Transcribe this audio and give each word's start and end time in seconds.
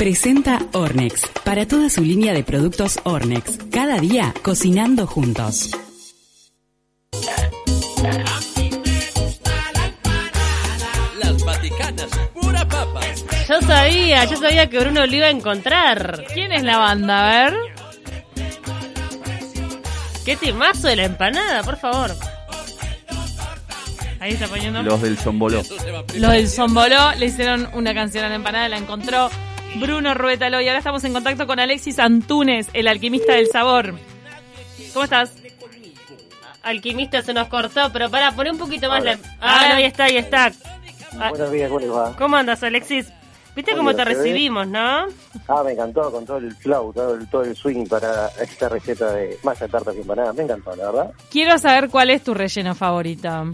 Presenta 0.00 0.66
Ornex. 0.72 1.26
Para 1.44 1.68
toda 1.68 1.90
su 1.90 2.02
línea 2.02 2.32
de 2.32 2.42
productos 2.42 2.98
Ornex. 3.04 3.58
Cada 3.70 3.98
día 3.98 4.32
cocinando 4.40 5.06
juntos. 5.06 5.72
Las 11.18 11.44
Vaticanas, 11.44 12.08
pura 12.32 12.66
papa. 12.66 13.00
Yo 13.46 13.60
sabía, 13.60 14.24
yo 14.24 14.38
sabía 14.38 14.70
que 14.70 14.80
Bruno 14.80 15.04
lo 15.04 15.14
iba 15.14 15.26
a 15.26 15.30
encontrar. 15.30 16.24
¿Quién 16.32 16.52
es 16.52 16.62
la 16.62 16.78
banda? 16.78 17.44
A 17.44 17.50
ver. 17.50 17.58
Qué 20.24 20.34
timazo 20.36 20.88
de 20.88 20.96
la 20.96 21.04
empanada, 21.04 21.62
por 21.62 21.76
favor. 21.76 22.16
Ahí 24.18 24.32
está 24.32 24.48
poniendo. 24.48 24.82
Los 24.82 25.02
del 25.02 25.18
Zomboló. 25.18 25.62
Los 26.14 26.32
del 26.32 26.48
Zomboló 26.48 27.12
le 27.18 27.26
hicieron 27.26 27.68
una 27.74 27.92
canción 27.92 28.24
a 28.24 28.30
la 28.30 28.36
empanada, 28.36 28.66
la 28.70 28.78
encontró 28.78 29.28
Bruno 29.76 30.14
Ruétalo 30.14 30.60
y 30.60 30.66
ahora 30.68 30.78
estamos 30.78 31.04
en 31.04 31.12
contacto 31.12 31.46
con 31.46 31.60
Alexis 31.60 31.98
Antunes, 31.98 32.68
el 32.72 32.88
alquimista 32.88 33.34
del 33.34 33.46
sabor. 33.46 33.94
¿Cómo 34.92 35.04
estás? 35.04 35.32
Alquimista 36.62 37.22
se 37.22 37.32
nos 37.32 37.48
cortó, 37.48 37.90
pero 37.92 38.10
para 38.10 38.32
poner 38.32 38.52
un 38.52 38.58
poquito 38.58 38.88
más 38.88 39.00
Hola. 39.00 39.14
la... 39.14 39.36
Ah, 39.40 39.66
no, 39.70 39.74
ahí 39.76 39.84
está, 39.84 40.04
ahí 40.04 40.16
está. 40.16 40.52
Ah, 41.18 41.30
Buenos 41.30 41.50
días, 41.50 41.68
¿cómo 41.68 41.80
les 41.80 41.90
va? 41.90 42.16
¿Cómo 42.16 42.36
andas, 42.36 42.62
Alexis? 42.62 43.06
¿Viste 43.56 43.74
cómo 43.76 43.94
te 43.94 44.04
recibimos, 44.04 44.66
no? 44.68 45.06
Ah, 45.48 45.62
me 45.64 45.72
encantó 45.72 46.10
con 46.12 46.24
todo 46.24 46.36
el 46.38 46.54
flow, 46.54 46.92
todo 46.92 47.14
el, 47.14 47.28
todo 47.28 47.42
el 47.42 47.56
swing 47.56 47.86
para 47.86 48.28
esta 48.40 48.68
receta 48.68 49.12
de 49.12 49.38
masa 49.42 49.66
de 49.66 49.72
tartas 49.72 49.96
y 49.96 50.00
empanadas. 50.00 50.34
Me 50.36 50.44
encantó, 50.44 50.76
la 50.76 50.86
verdad. 50.90 51.12
Quiero 51.30 51.58
saber 51.58 51.88
cuál 51.88 52.10
es 52.10 52.22
tu 52.22 52.32
relleno 52.32 52.74
favorito. 52.74 53.50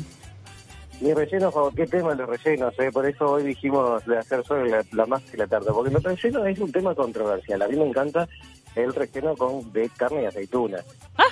Mi 1.00 1.12
relleno, 1.12 1.52
¿qué 1.76 1.86
tema 1.86 2.14
los 2.14 2.28
rellenos? 2.28 2.72
Eh? 2.78 2.90
Por 2.90 3.06
eso 3.06 3.26
hoy 3.32 3.42
dijimos 3.44 4.04
de 4.06 4.18
hacer 4.18 4.42
solo 4.44 4.64
la, 4.64 4.82
la 4.92 5.06
masa 5.06 5.24
y 5.34 5.36
la 5.36 5.46
tarta, 5.46 5.72
porque 5.72 5.90
los 5.92 6.02
rellenos 6.02 6.46
es 6.46 6.58
un 6.58 6.72
tema 6.72 6.94
controversial. 6.94 7.60
A 7.62 7.68
mí 7.68 7.76
me 7.76 7.84
encanta 7.86 8.26
el 8.74 8.94
relleno 8.94 9.34
con 9.36 9.70
de 9.72 9.88
carne 9.90 10.22
y 10.22 10.26
aceituna. 10.26 10.78
Ah. 11.18 11.24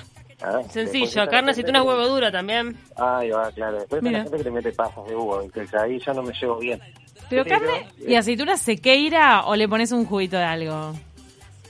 Ah, 0.42 0.60
Sencillo, 0.68 1.26
carne, 1.30 1.52
aceituna, 1.52 1.80
que- 1.80 1.86
huevo 1.88 2.06
duro 2.08 2.30
también. 2.30 2.76
Ahí 2.96 3.30
va, 3.30 3.50
claro. 3.52 3.78
Después 3.78 4.02
Mira. 4.02 4.18
la 4.18 4.24
gente 4.24 4.36
que 4.38 4.44
le 4.44 4.50
mete 4.50 4.72
pasas 4.72 5.06
de 5.06 5.16
uva, 5.16 5.42
entonces 5.42 5.74
ahí 5.74 5.98
ya 6.04 6.12
no 6.12 6.22
me 6.22 6.34
llevo 6.34 6.58
bien. 6.58 6.80
¿Pero 7.30 7.44
Pero, 7.44 7.58
carne 7.60 7.88
eh, 8.00 8.04
y 8.08 8.14
aceituna 8.16 8.56
sequeira 8.58 9.46
o 9.46 9.56
le 9.56 9.66
pones 9.68 9.92
un 9.92 10.04
juguito 10.04 10.36
de 10.36 10.42
algo? 10.44 10.92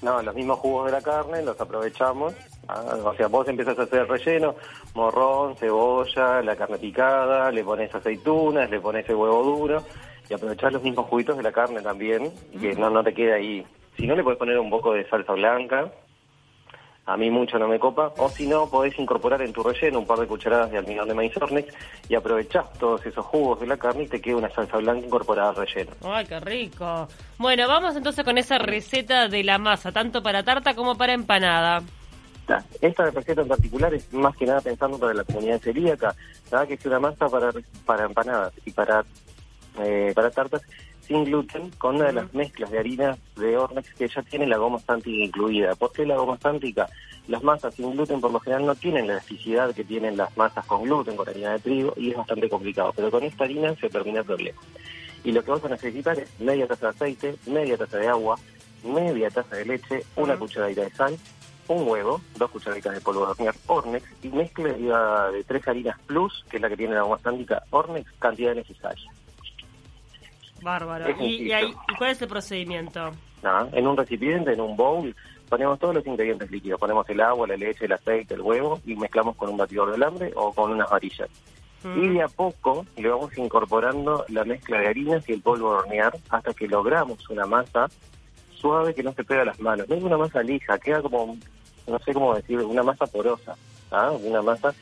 No, 0.02 0.20
los 0.22 0.34
mismos 0.34 0.58
jugos 0.58 0.86
de 0.86 0.92
la 0.92 1.00
carne 1.02 1.42
los 1.42 1.60
aprovechamos. 1.60 2.34
Ah, 2.68 2.96
o 3.04 3.14
sea, 3.14 3.26
vos 3.28 3.46
empezás 3.48 3.78
a 3.78 3.82
hacer 3.82 4.00
el 4.00 4.08
relleno, 4.08 4.54
morrón, 4.94 5.56
cebolla, 5.56 6.42
la 6.42 6.56
carne 6.56 6.78
picada, 6.78 7.50
le 7.50 7.62
pones 7.62 7.94
aceitunas, 7.94 8.70
le 8.70 8.80
pones 8.80 9.08
el 9.08 9.16
huevo 9.16 9.42
duro 9.42 9.82
y 10.28 10.34
aprovechás 10.34 10.72
los 10.72 10.82
mismos 10.82 11.06
juguitos 11.06 11.36
de 11.36 11.42
la 11.42 11.52
carne 11.52 11.82
también, 11.82 12.32
que 12.58 12.74
no, 12.74 12.90
no 12.90 13.02
te 13.02 13.12
quede 13.12 13.34
ahí. 13.34 13.66
Si 13.96 14.06
no, 14.06 14.16
le 14.16 14.22
puedes 14.22 14.38
poner 14.38 14.58
un 14.58 14.70
poco 14.70 14.92
de 14.92 15.08
salsa 15.08 15.32
blanca. 15.34 15.92
A 17.06 17.18
mí 17.18 17.30
mucho 17.30 17.58
no 17.58 17.68
me 17.68 17.78
copa. 17.78 18.14
O 18.16 18.30
si 18.30 18.46
no, 18.46 18.68
podés 18.70 18.98
incorporar 18.98 19.42
en 19.42 19.52
tu 19.52 19.62
relleno 19.62 19.98
un 19.98 20.06
par 20.06 20.18
de 20.18 20.26
cucharadas 20.26 20.70
de 20.70 20.78
almidón 20.78 21.06
de 21.06 21.14
maíz 21.14 21.36
Ornex 21.36 21.72
y 22.08 22.14
aprovechás 22.14 22.72
todos 22.78 23.04
esos 23.04 23.24
jugos 23.26 23.60
de 23.60 23.66
la 23.66 23.76
carne 23.76 24.04
y 24.04 24.08
te 24.08 24.22
queda 24.22 24.36
una 24.36 24.48
salsa 24.50 24.78
blanca 24.78 25.06
incorporada 25.06 25.50
al 25.50 25.56
relleno. 25.56 25.92
Ay, 26.02 26.24
qué 26.24 26.40
rico. 26.40 27.06
Bueno, 27.36 27.68
vamos 27.68 27.94
entonces 27.94 28.24
con 28.24 28.38
esa 28.38 28.56
receta 28.56 29.28
de 29.28 29.44
la 29.44 29.58
masa, 29.58 29.92
tanto 29.92 30.22
para 30.22 30.42
tarta 30.42 30.74
como 30.74 30.96
para 30.96 31.12
empanada. 31.12 31.82
Ta, 32.46 32.64
Esta 32.80 33.10
receta 33.10 33.42
en 33.42 33.48
particular 33.48 33.94
es 33.94 34.12
más 34.12 34.36
que 34.36 34.46
nada 34.46 34.60
pensando 34.60 34.98
para 34.98 35.14
la 35.14 35.24
comunidad 35.24 35.60
celíaca, 35.60 36.14
¿sabes? 36.48 36.68
que 36.68 36.74
es 36.74 36.86
una 36.86 37.00
masa 37.00 37.28
para, 37.28 37.52
para 37.86 38.04
empanadas 38.04 38.52
y 38.64 38.70
para, 38.70 39.04
eh, 39.80 40.12
para 40.14 40.30
tartas 40.30 40.62
sin 41.06 41.24
gluten, 41.24 41.70
con 41.78 41.96
una 41.96 42.06
de 42.06 42.12
las 42.14 42.32
mezclas 42.34 42.70
de 42.70 42.78
harina 42.78 43.16
de 43.36 43.56
Ornex 43.56 43.92
que 43.94 44.08
ya 44.08 44.22
tiene 44.22 44.46
la 44.46 44.56
goma 44.56 44.78
stántica 44.78 45.24
incluida. 45.24 45.74
¿Por 45.74 45.92
qué 45.92 46.06
la 46.06 46.16
goma 46.16 46.36
stántica? 46.36 46.88
Las 47.28 47.42
masas 47.42 47.74
sin 47.74 47.92
gluten 47.92 48.20
por 48.20 48.30
lo 48.30 48.40
general 48.40 48.66
no 48.66 48.74
tienen 48.74 49.06
la 49.06 49.14
elasticidad 49.14 49.74
que 49.74 49.84
tienen 49.84 50.16
las 50.16 50.34
masas 50.36 50.64
con 50.66 50.82
gluten, 50.82 51.16
con 51.16 51.28
harina 51.28 51.52
de 51.52 51.58
trigo, 51.58 51.92
y 51.96 52.10
es 52.10 52.16
bastante 52.16 52.48
complicado. 52.48 52.92
Pero 52.94 53.10
con 53.10 53.22
esta 53.22 53.44
harina 53.44 53.74
se 53.76 53.88
termina 53.88 54.20
el 54.20 54.26
problema. 54.26 54.60
Y 55.24 55.32
lo 55.32 55.42
que 55.42 55.50
vas 55.50 55.64
a 55.64 55.68
necesitar 55.68 56.18
es 56.18 56.28
media 56.40 56.66
taza 56.66 56.86
de 56.86 56.90
aceite, 56.90 57.36
media 57.46 57.76
taza 57.76 57.98
de 57.98 58.08
agua, 58.08 58.38
media 58.82 59.30
taza 59.30 59.56
de 59.56 59.64
leche, 59.64 60.04
una 60.16 60.36
cucharadita 60.36 60.82
de 60.82 60.90
sal, 60.90 61.18
un 61.68 61.88
huevo, 61.88 62.20
dos 62.36 62.50
cucharaditas 62.50 62.94
de 62.94 63.00
polvo 63.00 63.24
de 63.26 63.32
hornear 63.32 63.54
Ornex 63.66 64.04
y 64.24 64.28
mezcla 64.28 64.68
de, 64.72 65.32
de 65.36 65.44
tres 65.44 65.66
harinas 65.68 65.98
plus, 66.06 66.44
que 66.50 66.56
es 66.56 66.62
la 66.62 66.68
que 66.68 66.76
tiene 66.76 66.94
la 66.94 67.02
goma 67.02 67.18
stántica 67.18 67.62
Ornex, 67.70 68.10
cantidad 68.18 68.54
necesaria. 68.54 69.10
Bárbaro. 70.62 71.08
¿Y, 71.08 71.12
y 71.12 71.16
sencillo. 71.16 71.56
ahí- 71.56 71.74
¿y 71.88 71.94
cuál 71.96 72.10
es 72.10 72.22
el 72.22 72.28
procedimiento? 72.28 73.10
En 73.72 73.86
un 73.86 73.96
recipiente, 73.96 74.52
en 74.54 74.60
un 74.62 74.74
bowl, 74.76 75.14
ponemos 75.50 75.78
todos 75.78 75.94
los 75.94 76.06
ingredientes 76.06 76.50
líquidos. 76.50 76.80
Ponemos 76.80 77.06
el 77.10 77.20
agua, 77.20 77.46
la 77.46 77.56
leche, 77.56 77.84
el 77.84 77.92
aceite, 77.92 78.34
el 78.34 78.40
huevo 78.40 78.80
y 78.86 78.96
mezclamos 78.96 79.36
con 79.36 79.50
un 79.50 79.58
batidor 79.58 79.90
de 79.90 79.96
alambre 79.96 80.32
o 80.34 80.52
con 80.54 80.70
unas 80.70 80.88
varillas. 80.88 81.28
Mm. 81.82 82.02
Y 82.02 82.08
de 82.14 82.22
a 82.22 82.28
poco 82.28 82.86
le 82.96 83.08
vamos 83.10 83.36
incorporando 83.36 84.24
la 84.28 84.44
mezcla 84.44 84.78
de 84.80 84.88
harinas 84.88 85.28
y 85.28 85.32
el 85.34 85.42
polvo 85.42 85.72
de 85.72 85.76
hornear 85.80 86.16
hasta 86.30 86.54
que 86.54 86.66
logramos 86.66 87.28
una 87.28 87.44
masa 87.44 87.86
suave 88.64 88.94
que 88.94 89.02
no 89.02 89.12
se 89.12 89.24
pega 89.24 89.44
las 89.44 89.60
manos. 89.60 89.86
No 89.90 89.94
es 89.94 90.02
una 90.02 90.16
masa 90.16 90.42
lisa, 90.42 90.78
queda 90.78 91.02
como, 91.02 91.36
no 91.86 91.98
sé 91.98 92.14
cómo 92.14 92.34
decir, 92.34 92.58
una 92.60 92.82
masa 92.82 93.06
porosa. 93.06 93.54
¿ah? 93.90 94.10
Una 94.10 94.40
masa, 94.40 94.74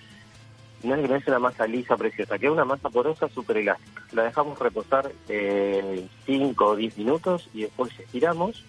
no 0.84 0.94
es, 0.94 1.10
no 1.10 1.16
es 1.16 1.26
una 1.26 1.40
masa 1.40 1.66
lisa 1.66 1.96
preciosa, 1.96 2.38
queda 2.38 2.52
una 2.52 2.64
masa 2.64 2.88
porosa 2.90 3.28
súper 3.28 3.56
elástica. 3.56 4.04
La 4.12 4.22
dejamos 4.22 4.56
reposar 4.60 5.10
5 5.26 6.64
o 6.64 6.76
10 6.76 6.98
minutos 6.98 7.50
y 7.52 7.62
después 7.62 7.98
estiramos 7.98 8.64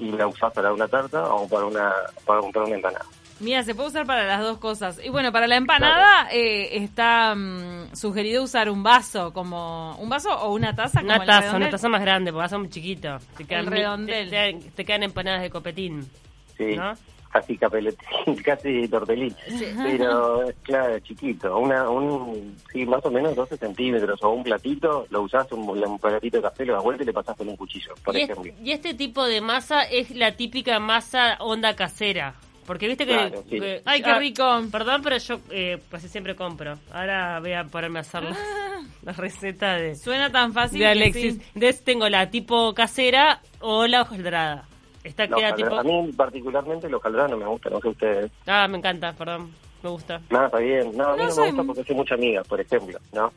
y 0.00 0.10
la 0.10 0.26
usás 0.26 0.52
para 0.52 0.72
una 0.72 0.88
tarta 0.88 1.32
o 1.32 1.46
para 1.46 1.66
una, 1.66 1.92
para, 2.26 2.42
para 2.42 2.66
una 2.66 2.74
empanada. 2.74 3.06
Mira, 3.40 3.62
se 3.64 3.74
puede 3.74 3.88
usar 3.88 4.06
para 4.06 4.24
las 4.26 4.40
dos 4.40 4.58
cosas. 4.58 5.00
Y 5.04 5.08
bueno, 5.10 5.32
para 5.32 5.46
la 5.46 5.56
empanada 5.56 6.28
eh, 6.32 6.76
está 6.84 7.34
mm, 7.34 7.94
sugerido 7.94 8.44
usar 8.44 8.70
un 8.70 8.82
vaso, 8.82 9.32
como 9.32 9.96
un 9.96 10.08
vaso 10.08 10.30
o 10.30 10.54
una 10.54 10.74
taza. 10.74 11.00
como 11.00 11.12
Una 11.14 11.22
el 11.22 11.26
taza, 11.26 11.56
una 11.56 11.68
taza 11.70 11.88
más 11.88 12.00
grande, 12.00 12.32
porque 12.32 12.48
son 12.48 12.70
chiquitos. 12.70 13.24
Te 13.36 13.44
quedan, 13.44 13.66
redondel. 13.66 14.30
Te, 14.30 14.52
te- 14.54 14.70
te 14.70 14.84
quedan 14.84 15.02
empanadas 15.02 15.42
de 15.42 15.50
copetín. 15.50 16.08
Sí, 16.56 16.76
¿No? 16.76 16.92
casi 17.32 17.58
capeletín, 17.58 18.36
casi 18.44 18.86
tortelín. 18.86 19.34
Pero, 19.82 20.44
claro, 20.62 20.96
chiquito. 21.00 21.58
Una, 21.58 21.90
un, 21.90 22.56
sí, 22.72 22.86
más 22.86 23.04
o 23.04 23.10
menos 23.10 23.34
12 23.34 23.56
centímetros 23.56 24.22
o 24.22 24.30
un 24.30 24.44
platito, 24.44 25.08
lo 25.10 25.22
usás, 25.22 25.50
un, 25.50 25.68
un 25.68 25.98
platito 25.98 26.36
de 26.36 26.42
café, 26.44 26.64
lo 26.64 26.74
das 26.74 26.84
vuelta 26.84 27.02
y 27.02 27.06
le 27.06 27.12
pasás 27.12 27.36
con 27.36 27.48
un 27.48 27.56
cuchillo, 27.56 27.92
por 28.04 28.14
Y, 28.16 28.20
es- 28.22 28.30
ejemplo. 28.30 28.52
y 28.62 28.70
este 28.70 28.94
tipo 28.94 29.24
de 29.26 29.40
masa 29.40 29.82
es 29.82 30.12
la 30.12 30.36
típica 30.36 30.78
masa 30.78 31.36
onda 31.40 31.74
casera. 31.74 32.34
Porque 32.66 32.88
viste 32.88 33.06
que... 33.06 33.12
Claro, 33.12 33.42
sí. 33.48 33.60
que- 33.60 33.82
Ay, 33.84 34.02
qué 34.02 34.10
ah, 34.10 34.18
rico. 34.18 34.62
Perdón, 34.72 35.02
pero 35.02 35.18
yo 35.18 35.40
eh, 35.50 35.78
casi 35.90 36.08
siempre 36.08 36.34
compro. 36.34 36.78
Ahora 36.92 37.40
voy 37.40 37.52
a 37.52 37.64
ponerme 37.64 37.98
a 37.98 38.02
hacer 38.02 38.22
la, 38.24 38.36
la 39.02 39.12
receta 39.12 39.74
de, 39.76 39.94
Suena 39.96 40.30
tan 40.32 40.52
fácil. 40.52 40.78
de 40.78 40.86
Alexis. 40.86 41.34
sí. 41.34 41.42
Entonces 41.54 41.84
tengo 41.84 42.08
la 42.08 42.30
tipo 42.30 42.72
casera 42.74 43.40
o 43.60 43.86
la 43.86 44.02
hojaldrada. 44.02 44.64
Esta 45.02 45.26
La 45.26 45.36
queda 45.36 45.50
hojaldra- 45.50 45.56
tipo... 45.56 45.74
A 45.76 45.82
mí 45.82 46.12
particularmente 46.12 46.88
los 46.88 47.00
hojaldra 47.00 47.28
no 47.28 47.36
me 47.36 47.46
gusta, 47.46 47.68
no 47.70 47.80
sé 47.80 47.88
ustedes. 47.88 48.32
Ah, 48.46 48.66
me 48.68 48.78
encanta, 48.78 49.12
perdón. 49.12 49.52
Me 49.82 49.90
gusta. 49.90 50.18
Nada, 50.30 50.46
está 50.46 50.58
bien. 50.60 50.96
No, 50.96 51.08
a 51.08 51.12
mí 51.12 51.18
No 51.18 51.24
no, 51.24 51.30
soy- 51.30 51.44
me 51.44 51.50
gusta 51.58 51.64
porque 51.66 51.80
hace 51.82 51.94
mucha 51.94 52.14
amiga, 52.14 52.42
por 52.44 52.58
ejemplo, 52.60 52.98
¿no? 53.12 53.30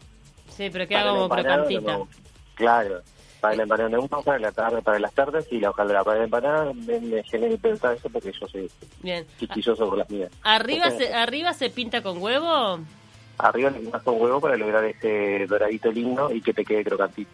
Sí, 0.48 0.70
pero 0.72 0.88
queda 0.88 1.00
Para 1.02 1.12
la 1.12 1.18
como 1.18 1.30
crocantita. 1.30 1.92
no. 1.98 2.08
Claro. 2.56 3.02
Para 3.42 3.56
la 3.56 3.64
empanada 3.64 3.90
me 3.90 3.98
gusta 4.00 4.18
para 4.22 4.40
la 4.40 4.52
tarde, 4.52 4.82
para 4.82 5.00
las 5.00 5.14
tardes 5.14 5.48
y 5.52 5.60
la 5.60 5.70
hojaldra. 5.70 6.04
Para 6.04 6.18
la 6.20 6.24
empanada 6.26 6.74
me, 6.74 7.00
me 7.00 7.24
genera 7.24 7.54
hipertad 7.54 7.94
eso 7.94 8.10
porque 8.10 8.32
yo 8.32 8.48
soy 8.48 8.70
Bien. 9.04 9.26
quisquilloso 9.38 9.88
con 9.88 10.00
las 10.00 10.10
mías. 10.10 10.32
Arriba 10.44 10.90
se, 10.92 11.14
arriba 11.14 11.54
se 11.54 11.70
pinta 11.70 12.02
con 12.02 12.22
huevo. 12.22 12.80
Arriba 13.38 13.70
le 13.70 13.80
pones 13.82 14.02
con 14.02 14.20
huevo 14.22 14.42
para 14.42 14.58
lograr 14.58 14.84
ese 14.86 15.46
doradito 15.48 15.92
lindo 15.92 16.32
y 16.34 16.42
que 16.42 16.54
te 16.54 16.66
quede 16.66 16.84
crocantito. 16.84 17.30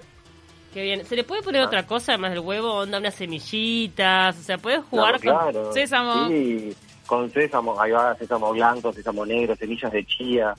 Qué 0.73 0.81
bien. 0.81 1.05
¿Se 1.05 1.15
le 1.15 1.23
puede 1.23 1.41
poner 1.43 1.61
Ah. 1.61 1.67
otra 1.67 1.85
cosa 1.87 2.13
además 2.13 2.31
del 2.31 2.39
huevo? 2.41 2.73
Onda 2.73 2.97
unas 2.97 3.13
semillitas. 3.15 4.37
O 4.37 4.41
sea, 4.43 4.57
puedes 4.57 4.83
jugar 4.85 5.19
Claro, 5.21 5.39
con... 5.43 5.51
claro. 5.53 5.71
sésamo. 5.73 6.27
Sí, 6.27 6.75
con 7.05 7.29
sésamo, 7.31 7.79
ahí 7.79 7.91
va, 7.91 8.15
sésamo 8.15 8.51
blanco, 8.51 8.91
sésamo 8.91 9.25
negro, 9.25 9.55
semillas 9.55 9.91
de 9.91 10.05
chía. 10.05 10.53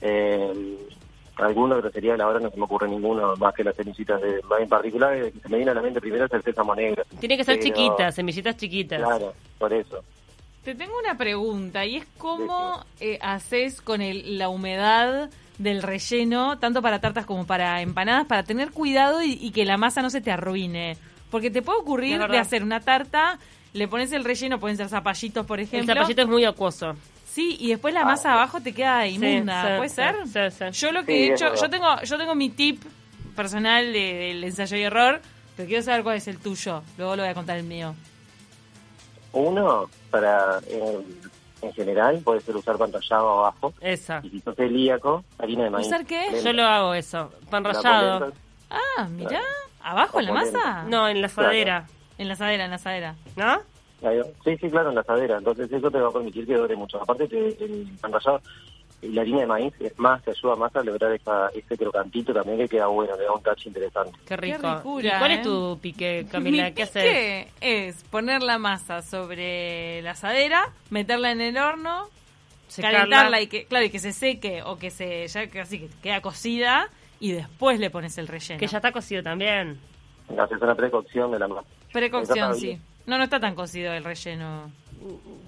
Eh, 0.00 0.76
alguno 1.36 1.82
que 1.82 1.90
sería 1.90 2.16
la 2.16 2.28
hora 2.28 2.38
no 2.40 2.50
se 2.50 2.56
me 2.56 2.64
ocurre 2.64 2.88
ninguno 2.88 3.34
más 3.36 3.54
que 3.54 3.64
las 3.64 3.74
semillitas 3.74 4.20
de 4.20 4.40
en 4.60 4.68
particular 4.68 5.14
el 5.14 5.32
que 5.32 5.40
se 5.40 5.48
me 5.48 5.56
viene 5.56 5.72
a 5.72 5.74
la 5.74 5.82
mente 5.82 6.00
primero 6.00 6.26
es 6.26 6.32
el 6.32 6.42
sésamo 6.42 6.74
negro. 6.74 7.02
Tiene 7.20 7.36
que 7.36 7.44
ser 7.44 7.58
Pero- 7.58 7.66
chiquitas, 7.74 8.14
semillitas 8.14 8.56
chiquitas. 8.56 9.00
Claro, 9.00 9.32
por 9.58 9.72
eso. 9.72 9.98
Te 10.64 10.74
tengo 10.74 10.94
una 10.98 11.16
pregunta 11.18 11.84
y 11.84 11.96
es 11.96 12.06
cómo 12.18 12.84
eh, 13.00 13.18
haces 13.20 13.80
con 13.82 14.00
el- 14.00 14.38
la 14.38 14.48
humedad 14.48 15.28
del 15.58 15.82
relleno, 15.82 16.58
tanto 16.58 16.80
para 16.82 17.00
tartas 17.00 17.26
como 17.26 17.46
para 17.46 17.80
empanadas, 17.82 18.26
para 18.26 18.42
tener 18.44 18.70
cuidado 18.70 19.22
y, 19.22 19.32
y 19.40 19.50
que 19.50 19.64
la 19.64 19.76
masa 19.76 20.02
no 20.02 20.10
se 20.10 20.20
te 20.20 20.30
arruine. 20.30 20.96
Porque 21.30 21.50
te 21.50 21.62
puede 21.62 21.80
ocurrir 21.80 22.18
de 22.28 22.38
hacer 22.38 22.62
una 22.62 22.80
tarta, 22.80 23.38
le 23.72 23.88
pones 23.88 24.12
el 24.12 24.24
relleno, 24.24 24.58
pueden 24.60 24.76
ser 24.76 24.88
zapallitos, 24.88 25.44
por 25.44 25.58
El 25.58 25.64
ejemplo. 25.66 25.94
zapallito 25.94 26.22
es 26.22 26.28
muy 26.28 26.44
acuoso. 26.44 26.94
Sí, 27.34 27.56
y 27.58 27.68
después 27.70 27.92
la 27.92 28.04
masa 28.04 28.34
abajo 28.34 28.60
te 28.60 28.72
queda 28.72 29.06
inmunda, 29.08 29.62
sí, 29.62 29.68
¿puede 29.76 29.88
sí, 29.88 29.94
ser? 29.96 30.50
sí, 30.52 30.56
sí. 30.72 30.80
Yo 30.80 30.92
lo 30.92 31.04
que 31.04 31.12
Sí, 31.12 31.22
he 31.30 31.32
hecho, 31.34 31.54
yo 31.56 31.68
tengo, 31.68 32.00
yo 32.02 32.16
tengo 32.16 32.34
mi 32.36 32.48
tip 32.50 32.80
personal 33.34 33.92
de- 33.92 34.14
del 34.14 34.44
ensayo 34.44 34.76
y 34.76 34.82
error. 34.82 35.20
Pero 35.56 35.68
quiero 35.68 35.82
saber 35.82 36.02
cuál 36.04 36.16
es 36.16 36.28
el 36.28 36.38
tuyo. 36.38 36.82
Luego 36.98 37.16
lo 37.16 37.22
voy 37.22 37.30
a 37.30 37.34
contar 37.34 37.56
el 37.56 37.64
mío. 37.64 37.94
Uno, 39.32 39.88
para 40.10 40.58
en, 40.68 41.04
en 41.62 41.72
general, 41.72 42.20
puede 42.24 42.40
ser 42.40 42.56
usar 42.56 42.76
pan 42.76 42.92
rallado 42.92 43.30
abajo. 43.40 43.72
Esa. 43.80 44.20
Y 44.22 44.30
si 44.30 44.40
sos 44.40 44.54
celíaco, 44.56 45.24
harina 45.38 45.64
de 45.64 45.70
maíz. 45.70 45.86
¿Usar 45.88 46.04
qué? 46.06 46.30
Lenta. 46.30 46.40
Yo 46.40 46.52
lo 46.52 46.64
hago 46.64 46.94
eso. 46.94 47.32
Pan 47.50 47.62
La 47.64 47.72
rallado. 47.72 48.32
Ah, 48.70 49.08
mirá. 49.08 49.40
¿Abajo 49.82 50.20
en 50.20 50.26
la 50.26 50.32
masa? 50.32 50.84
No, 50.84 51.08
en 51.08 51.20
la 51.20 51.26
asadera. 51.26 51.86
En 52.16 52.28
la 52.28 52.34
asadera, 52.34 52.64
en 52.64 52.70
la 52.70 52.76
asadera. 52.76 53.14
¿No? 53.36 53.60
Sí, 54.44 54.56
sí, 54.60 54.70
claro, 54.70 54.90
en 54.90 54.96
la 54.96 55.00
asadera. 55.00 55.38
Entonces 55.38 55.70
eso 55.72 55.90
te 55.90 55.98
va 55.98 56.08
a 56.08 56.12
permitir 56.12 56.46
que 56.46 56.54
dure 56.56 56.76
mucho. 56.76 57.00
Aparte, 57.02 57.26
te- 57.28 57.64
el 57.64 57.88
pan 58.00 58.12
rallado 58.12 58.40
y 59.00 59.08
la 59.08 59.22
harina 59.22 59.40
de 59.40 59.46
maíz 59.46 59.74
es 59.80 59.98
más, 59.98 60.22
te 60.22 60.30
ayuda 60.30 60.56
más 60.56 60.74
a 60.76 60.82
lograr 60.82 61.12
esa, 61.12 61.48
ese 61.54 61.76
crocantito 61.76 62.32
también 62.32 62.58
que 62.58 62.68
queda 62.68 62.86
bueno, 62.86 63.16
le 63.16 63.24
da 63.24 63.32
un 63.32 63.42
touch 63.42 63.66
interesante. 63.66 64.18
Qué 64.26 64.36
rico. 64.36 64.76
ricura, 64.76 65.16
¿Y 65.16 65.18
cuál 65.18 65.30
¿eh? 65.30 65.34
es 65.34 65.42
tu 65.42 65.78
pique, 65.80 66.26
Camila? 66.30 66.64
Mi 66.68 66.72
¿Qué 66.74 66.82
haces? 66.82 67.02
pique 67.04 67.48
es 67.60 68.04
poner 68.04 68.42
la 68.42 68.58
masa 68.58 69.00
sobre 69.02 70.02
la 70.02 70.12
asadera, 70.12 70.64
meterla 70.90 71.32
en 71.32 71.40
el 71.40 71.56
horno, 71.56 72.08
Secarla. 72.68 72.98
calentarla 72.98 73.40
y 73.40 73.46
que, 73.46 73.64
claro, 73.66 73.84
y 73.86 73.90
que 73.90 73.98
se 73.98 74.12
seque 74.12 74.62
o 74.62 74.76
que 74.78 74.90
se 74.90 75.26
ya 75.28 75.48
casi 75.48 75.80
que 75.80 75.88
queda 76.02 76.20
cocida 76.20 76.88
y 77.20 77.32
después 77.32 77.78
le 77.80 77.88
pones 77.90 78.16
el 78.18 78.26
relleno. 78.26 78.58
Que 78.60 78.66
ya 78.66 78.78
está 78.78 78.92
cocido 78.92 79.22
también. 79.22 79.78
Haces 80.38 80.60
una 80.60 80.74
precocción 80.74 81.30
de 81.30 81.38
la 81.38 81.48
masa. 81.48 81.68
Precocción, 81.92 82.54
sí. 82.56 82.78
No, 83.06 83.18
no 83.18 83.24
está 83.24 83.38
tan 83.40 83.54
cocido 83.54 83.92
el 83.92 84.04
relleno. 84.04 84.70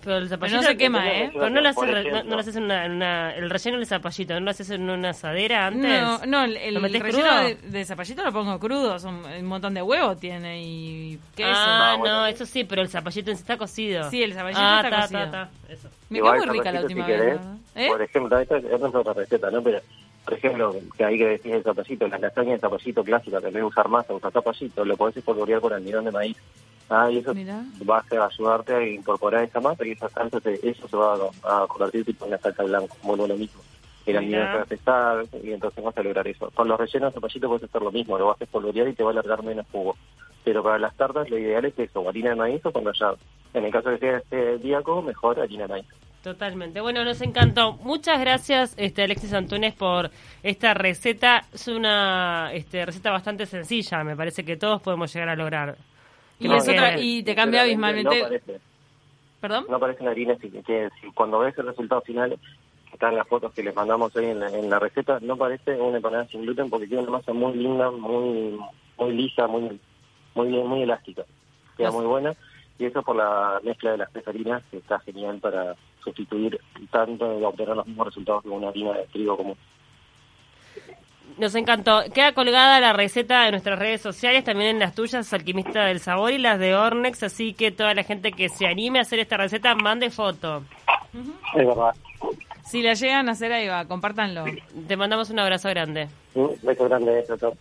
Pero 0.04 0.18
el 0.18 0.28
zapallito... 0.28 0.60
no 0.60 0.66
se 0.68 0.76
quema, 0.76 1.08
¿eh? 1.10 1.30
Pero 1.32 1.48
no 1.48 1.60
lo 1.62 1.68
haces, 1.70 2.12
no, 2.12 2.22
lo 2.24 2.38
haces 2.38 2.56
en 2.56 2.64
una, 2.64 2.84
en 2.84 2.92
una- 2.92 3.34
El 3.34 3.48
relleno 3.48 3.78
del 3.78 3.86
zapallito, 3.86 4.34
¿no 4.34 4.40
lo 4.40 4.50
haces 4.50 4.68
en 4.70 4.90
una 4.90 5.10
asadera 5.10 5.66
antes? 5.68 6.02
No, 6.02 6.18
no, 6.26 6.44
el, 6.44 6.58
el 6.58 6.74
¿Lo 6.74 6.80
metés 6.80 7.00
relleno 7.00 7.24
crudo? 7.26 7.42
de, 7.42 7.54
de 7.54 7.84
zapallito 7.86 8.22
lo 8.22 8.32
pongo 8.32 8.58
crudo, 8.60 8.98
son 8.98 9.24
un 9.24 9.44
montón 9.46 9.72
de 9.72 9.80
huevo 9.80 10.14
tiene 10.16 10.60
y 10.62 11.18
queso. 11.34 11.48
Ah, 11.54 11.92
Ah, 11.92 11.96
bueno. 11.96 12.14
no, 12.20 12.26
eso 12.26 12.44
sí, 12.44 12.64
pero 12.64 12.82
el 12.82 12.88
zapallito 12.90 13.30
en 13.30 13.36
sí 13.38 13.40
está 13.42 13.56
cocido. 13.56 14.10
Sí, 14.10 14.22
el 14.22 14.34
zapallito 14.34 14.60
ah, 14.62 14.80
está 14.84 14.90
ta, 14.96 15.02
cocido. 15.02 15.20
ta, 15.22 15.30
ta, 15.30 15.72
Eso. 15.72 15.88
Me 16.10 16.18
quedó 16.20 16.34
muy 16.34 16.46
rica 16.46 16.72
la 16.72 16.80
última 16.82 17.06
si 17.06 17.12
vez. 17.12 17.20
querés. 17.20 17.40
¿Eh? 17.76 17.88
Por 17.88 18.02
ejemplo, 18.02 18.38
esta, 18.38 18.56
esta 18.58 18.76
es 18.88 18.94
otra 18.94 19.12
receta, 19.14 19.50
¿no? 19.50 19.62
Pero, 19.62 19.80
por 20.24 20.34
ejemplo, 20.34 20.74
que 20.98 21.04
ahí 21.04 21.16
que 21.16 21.26
decís 21.28 21.52
el 21.54 21.62
zapallito, 21.62 22.06
la 22.08 22.18
lasaña 22.18 22.52
de 22.52 22.58
zapallito 22.58 23.02
clásica, 23.02 23.40
que 23.40 23.46
en 23.46 23.54
vez 23.54 23.62
de 23.62 23.66
usar 23.68 23.88
masa, 23.88 24.12
usar 24.12 24.32
zapallito, 24.32 24.84
lo 24.84 24.96
podés 24.98 25.16
espolvorear 25.16 25.60
con 25.62 25.72
almidón 25.72 26.04
de 26.04 26.10
maíz. 26.12 26.36
Ah, 26.88 27.10
y 27.10 27.18
eso 27.18 27.34
Mirá. 27.34 27.62
va 27.88 27.96
a 27.96 28.00
hacer- 28.00 28.20
ayudarte 28.20 28.74
a 28.74 28.86
incorporar 28.86 29.42
esa 29.44 29.60
masa 29.60 29.84
y 29.86 29.90
esa 29.92 30.08
salsa, 30.08 30.38
eso 30.62 30.88
se 30.88 30.96
va 30.96 31.14
a, 31.42 31.64
a 31.64 31.66
convertir 31.66 32.04
tipo 32.04 32.24
en 32.24 32.32
una 32.32 32.38
salsa 32.40 32.62
blanca, 32.62 32.94
vuelvo 33.02 33.26
lo 33.26 33.36
mismo. 33.36 33.60
Mirá. 34.06 34.20
se 34.20 34.56
va 34.56 34.62
a 34.62 34.66
pesar 34.66 35.24
y 35.42 35.50
entonces 35.50 35.82
vas 35.82 35.98
a 35.98 36.02
lograr 36.02 36.28
eso. 36.28 36.48
Con 36.54 36.68
los 36.68 36.78
rellenos 36.78 37.10
de 37.10 37.14
zapallito 37.14 37.48
puedes 37.48 37.64
hacer 37.64 37.82
lo 37.82 37.90
mismo, 37.90 38.16
lo 38.16 38.26
vas 38.28 38.40
a 38.40 38.44
espolvorear 38.44 38.86
y 38.86 38.92
te 38.94 39.02
va 39.02 39.10
a 39.10 39.12
alargar 39.12 39.42
menos 39.42 39.66
jugo. 39.72 39.96
Pero 40.44 40.62
para 40.62 40.78
las 40.78 40.94
tartas 40.96 41.28
lo 41.28 41.36
ideal 41.36 41.64
es 41.64 41.76
eso, 41.76 42.08
harina 42.08 42.30
de 42.30 42.36
maíz 42.36 42.64
o 42.64 42.70
con 42.70 42.84
rallado. 42.84 43.18
En 43.52 43.64
el 43.64 43.72
caso 43.72 43.90
de 43.90 43.98
que 43.98 44.06
sea 44.08 44.18
este 44.18 44.58
díaco, 44.58 45.02
mejor 45.02 45.40
harina 45.40 45.64
de 45.64 45.68
maíz. 45.68 45.86
Totalmente. 46.22 46.80
Bueno, 46.80 47.04
nos 47.04 47.20
encantó. 47.20 47.72
Muchas 47.82 48.20
gracias, 48.20 48.74
este 48.76 49.02
Alexis 49.02 49.32
Antunes, 49.32 49.74
por 49.74 50.10
esta 50.44 50.72
receta. 50.74 51.44
Es 51.52 51.66
una 51.66 52.50
este, 52.52 52.86
receta 52.86 53.10
bastante 53.10 53.44
sencilla. 53.46 54.04
Me 54.04 54.14
parece 54.14 54.44
que 54.44 54.56
todos 54.56 54.80
podemos 54.82 55.12
llegar 55.12 55.30
a 55.30 55.36
lograr. 55.36 55.76
Y, 56.38 56.46
Creo 56.46 56.58
es 56.58 56.64
que- 56.64 56.70
otra, 56.72 56.98
y 57.00 57.22
te 57.22 57.34
cambia 57.34 57.62
abismalmente. 57.62 58.18
No 58.18 58.24
parece, 58.28 58.60
¿Perdón? 59.40 59.66
no 59.68 59.78
parecen 59.78 60.08
harinas 60.08 60.38
que, 60.38 60.50
que 60.50 60.88
si 61.00 61.10
cuando 61.12 61.38
ves 61.40 61.56
el 61.58 61.66
resultado 61.66 62.00
final, 62.02 62.30
que 62.88 62.92
están 62.94 63.14
las 63.16 63.26
fotos 63.28 63.52
que 63.52 63.62
les 63.62 63.74
mandamos 63.74 64.14
ahí 64.16 64.26
en 64.26 64.40
la, 64.40 64.48
en 64.50 64.68
la 64.70 64.78
receta, 64.78 65.18
no 65.20 65.36
parece 65.36 65.80
una 65.80 65.96
empanada 65.98 66.26
sin 66.28 66.42
gluten 66.42 66.68
porque 66.70 66.86
tiene 66.86 67.02
una 67.02 67.12
masa 67.12 67.32
muy 67.32 67.54
linda, 67.54 67.90
muy 67.90 68.58
muy 68.98 69.12
lisa, 69.12 69.46
muy 69.46 69.78
muy 70.34 70.48
bien, 70.48 70.66
muy 70.66 70.82
elástica. 70.82 71.24
Queda 71.76 71.90
muy 71.90 72.04
buena 72.06 72.32
y 72.78 72.84
eso 72.84 73.02
por 73.02 73.16
la 73.16 73.60
mezcla 73.62 73.92
de 73.92 73.98
las 73.98 74.12
tres 74.12 74.26
harinas 74.28 74.62
que 74.70 74.78
está 74.78 74.98
genial 75.00 75.38
para 75.40 75.74
sustituir 76.04 76.60
tanto 76.90 77.38
y 77.40 77.44
obtener 77.44 77.74
los 77.76 77.86
mismos 77.86 78.06
resultados 78.08 78.42
que 78.42 78.48
una 78.50 78.68
harina 78.68 78.92
de 78.92 79.04
trigo 79.06 79.36
común. 79.36 79.56
Nos 81.38 81.54
encantó. 81.54 82.02
Queda 82.14 82.32
colgada 82.32 82.80
la 82.80 82.92
receta 82.92 83.44
en 83.44 83.52
nuestras 83.52 83.78
redes 83.78 84.00
sociales, 84.00 84.44
también 84.44 84.70
en 84.70 84.78
las 84.78 84.94
tuyas, 84.94 85.32
Alquimista 85.32 85.84
del 85.84 86.00
Sabor, 86.00 86.32
y 86.32 86.38
las 86.38 86.58
de 86.58 86.74
Ornex. 86.74 87.22
Así 87.22 87.52
que 87.52 87.70
toda 87.70 87.92
la 87.94 88.04
gente 88.04 88.32
que 88.32 88.48
se 88.48 88.66
anime 88.66 88.98
a 88.98 89.02
hacer 89.02 89.18
esta 89.18 89.36
receta, 89.36 89.74
mande 89.74 90.10
foto. 90.10 90.62
Es 91.54 91.66
verdad. 91.66 91.94
Si 92.64 92.82
la 92.82 92.94
llegan 92.94 93.28
a 93.28 93.32
hacer 93.32 93.52
ahí 93.52 93.68
va, 93.68 93.84
compártanlo. 93.84 94.44
Te 94.88 94.96
mandamos 94.96 95.30
un 95.30 95.38
abrazo 95.38 95.68
grande. 95.68 96.08
Un 96.34 96.56
beso 96.62 96.84
grande, 96.84 97.24
chao. 97.38 97.52